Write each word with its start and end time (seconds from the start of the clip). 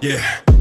Yeah. 0.00 0.57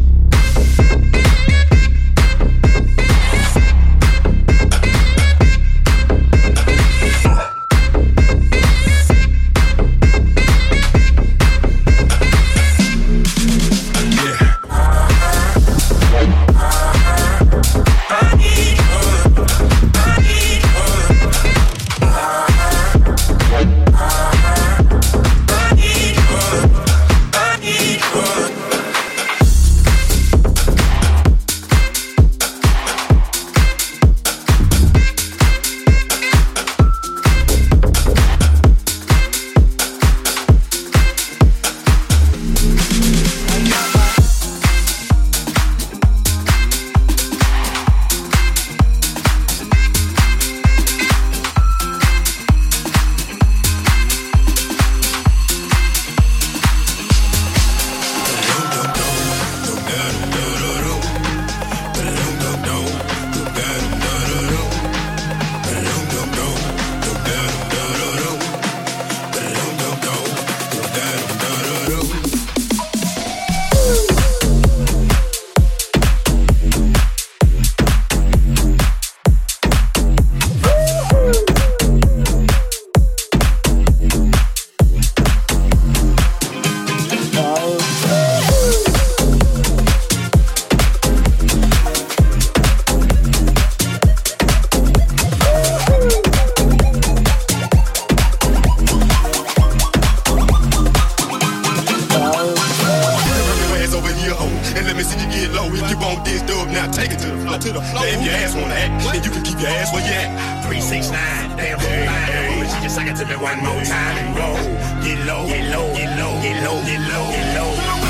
it 113.37 113.43
one 113.43 113.59
more 113.59 113.83
time 113.83 114.17
and 114.17 114.37
roll. 114.37 115.03
Get 115.03 115.25
low, 115.25 115.47
get 115.47 115.69
low, 115.71 115.93
get 115.93 116.17
low, 116.17 116.41
get 116.41 116.63
low, 116.63 116.81
get 116.81 117.01
low, 117.01 117.31
get 117.31 117.55
low. 117.55 117.75
Get 117.75 118.01
low. 118.01 118.06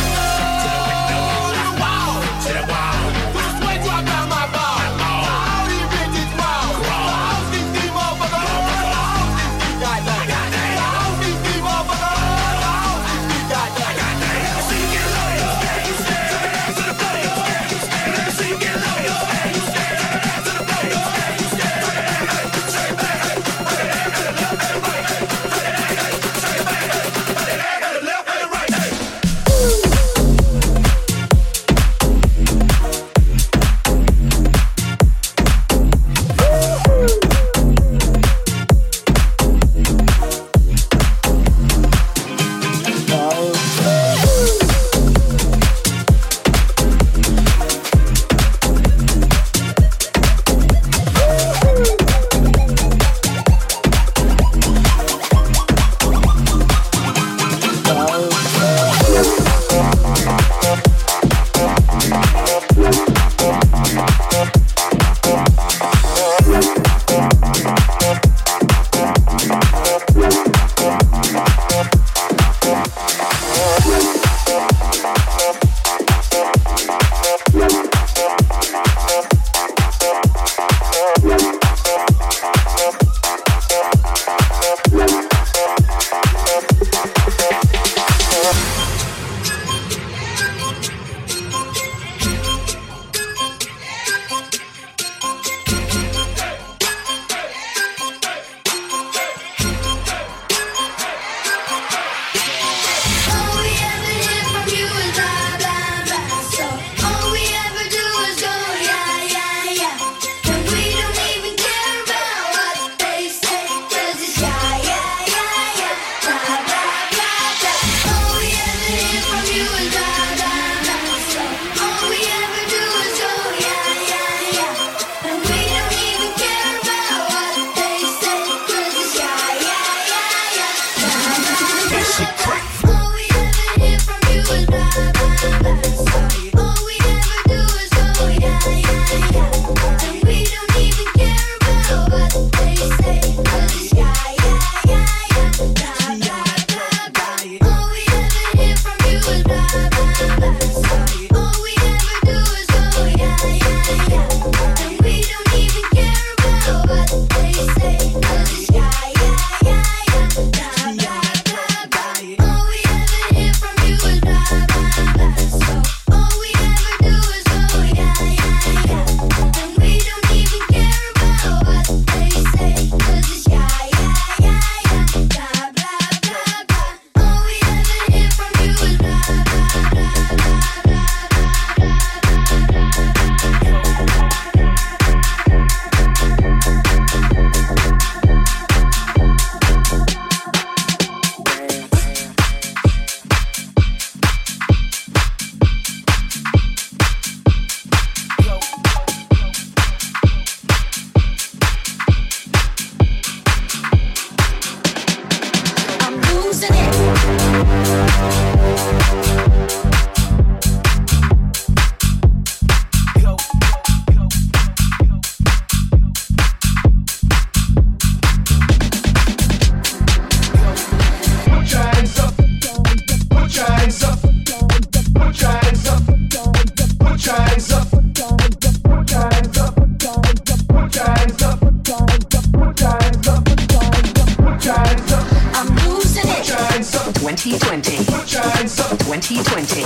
2020. 239.27 239.83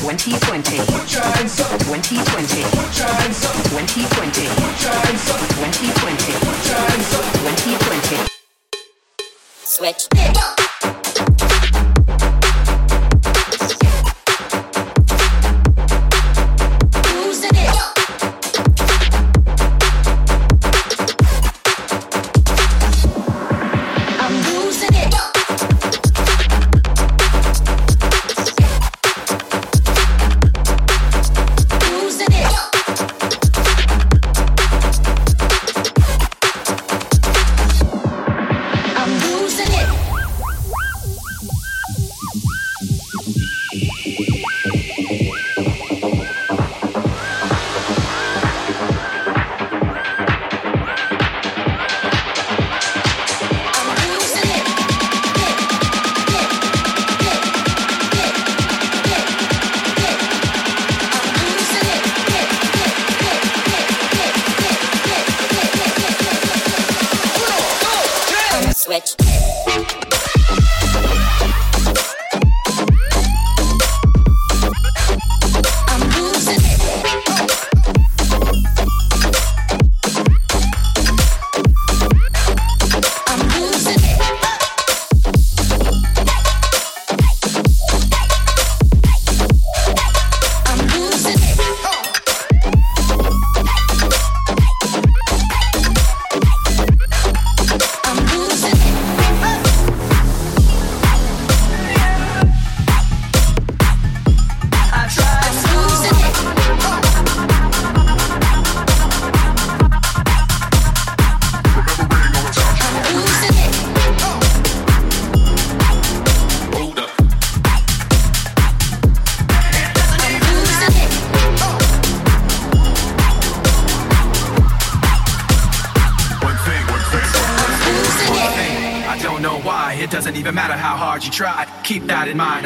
2020. 0.00 0.87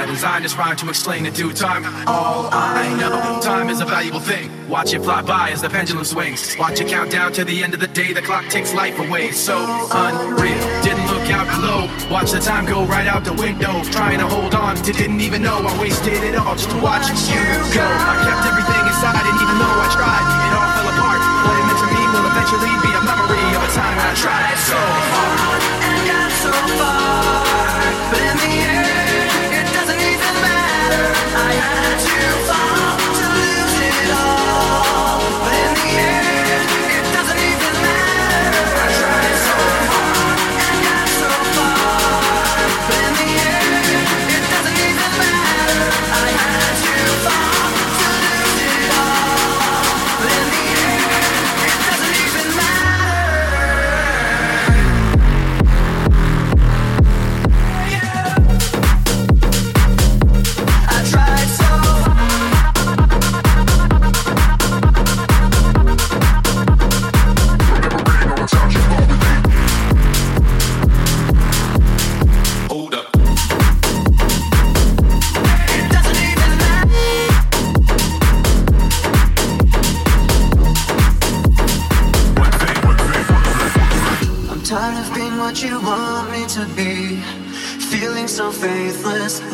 Designed 0.07 0.45
this 0.45 0.57
rhyme 0.57 0.75
to 0.75 0.89
explain 0.89 1.27
in 1.27 1.33
due 1.33 1.53
time. 1.53 1.87
All 2.09 2.49
I 2.51 2.91
know, 2.99 3.41
time 3.41 3.71
is 3.71 3.81
a 3.81 3.85
valuable 3.85 4.19
thing. 4.19 4.51
Watch 4.69 4.95
it 4.95 5.03
fly 5.03 5.23
by 5.23 5.51
as 5.51 5.63
the 5.63 5.71
pendulum 5.71 6.05
swings. 6.05 6.57
Watch 6.59 6.81
it 6.81 6.89
count 6.89 7.13
down 7.13 7.33
to 7.35 7.45
the 7.45 7.63
end 7.63 7.73
of 7.73 7.79
the 7.79 7.87
day. 7.87 8.13
The 8.13 8.23
clock 8.23 8.49
takes 8.49 8.75
life 8.75 8.99
away. 8.99 9.31
So 9.31 9.55
unreal. 9.95 10.59
Didn't 10.83 11.07
look 11.07 11.31
out 11.31 11.47
below. 11.55 11.87
Watch 12.11 12.33
the 12.33 12.41
time 12.41 12.67
go 12.67 12.85
right 12.85 13.07
out 13.07 13.25
the 13.25 13.35
window. 13.35 13.85
Trying 13.95 14.19
to 14.19 14.27
hold 14.27 14.57
on 14.57 14.75
to 14.83 14.93
didn't 14.93 15.21
even 15.21 15.41
know 15.43 15.55
I 15.55 15.81
wasted 15.81 16.19
it 16.19 16.35
all 16.35 16.57
just 16.57 16.71
to 16.71 16.79
watch 16.83 17.07
you 17.31 17.43
go. 17.71 17.87
I 17.87 18.15
kept 18.27 18.43
everything 18.51 18.83
inside, 18.91 19.23
and 19.23 19.39
even 19.39 19.55
though 19.55 19.87
I 19.87 19.89
tried, 19.95 20.27
it 20.35 20.53
all 20.59 20.71
fell 20.75 20.89
apart. 20.99 21.23
What 21.47 21.55
it 21.63 21.65
meant 21.71 21.79
to 21.79 21.89
me 21.95 22.03
will 22.11 22.27
eventually 22.27 22.75
be 22.83 22.91
a 22.91 23.03
memory 23.07 23.47
of 23.55 23.63
a 23.63 23.71
time 23.71 23.99
I 24.03 24.11
tried 24.19 24.59
so 24.67 24.79
hard 25.15 25.52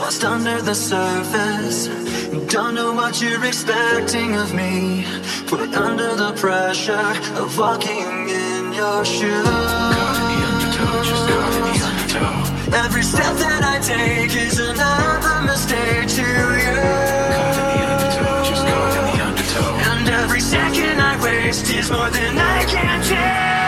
lost 0.09 0.25
under 0.25 0.63
the 0.63 0.75
surface. 0.75 1.89
Don't 2.53 2.75
know 2.75 2.93
what 2.93 3.21
you're 3.21 3.45
expecting 3.45 4.37
of 4.37 4.55
me. 4.55 5.05
Put 5.47 5.75
under 5.75 6.15
the 6.15 6.33
pressure 6.33 7.13
of 7.43 7.59
walking 7.59 8.29
in 8.29 8.73
your 8.73 9.05
shoes. 9.05 9.45
Caught 9.45 10.17
in 10.21 10.27
the 10.33 10.41
undertow, 10.49 11.03
just 11.05 11.29
caught 11.29 11.55
in 11.59 11.63
the 11.69 11.77
undertow. 11.91 12.85
Every 12.85 13.03
step 13.03 13.35
that 13.45 13.63
I 13.63 13.77
take 13.81 14.35
is 14.35 14.59
another 14.59 15.43
mistake 15.51 16.09
to 16.17 16.25
you. 16.59 16.75
Caught 17.37 17.59
in 17.59 17.71
the 17.75 17.85
undertow, 17.93 18.45
just 18.49 18.65
caught 18.67 18.97
in 18.99 19.05
the 19.13 19.25
undertow. 19.29 19.93
And 19.93 20.09
every 20.09 20.41
second 20.41 21.01
I 21.01 21.23
waste 21.23 21.71
is 21.71 21.91
more 21.91 22.11
than 22.11 22.39
I 22.39 22.65
can 22.65 23.03
take. 23.05 23.68